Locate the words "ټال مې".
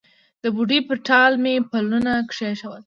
1.07-1.53